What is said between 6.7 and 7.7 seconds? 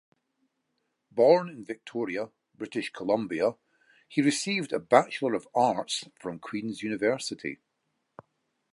University.